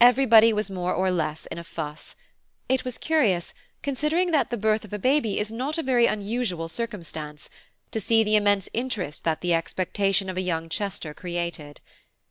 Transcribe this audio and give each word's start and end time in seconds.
Everybody 0.00 0.50
was 0.50 0.70
more 0.70 0.94
or 0.94 1.10
less 1.10 1.44
in 1.44 1.58
a 1.58 1.62
fuss; 1.62 2.16
it 2.70 2.86
was 2.86 2.96
curious, 2.96 3.52
considering 3.82 4.30
that 4.30 4.48
the 4.48 4.56
birth 4.56 4.82
of 4.82 4.94
a 4.94 4.98
baby 4.98 5.38
is 5.38 5.52
not 5.52 5.76
a 5.76 5.82
very 5.82 6.06
unusual 6.06 6.68
circumstance, 6.68 7.50
to 7.90 8.00
see 8.00 8.24
the 8.24 8.34
immense 8.36 8.70
interest 8.72 9.24
that 9.24 9.42
the 9.42 9.52
expectation 9.52 10.30
of 10.30 10.38
a 10.38 10.40
young 10.40 10.70
Chester 10.70 11.12
created. 11.12 11.82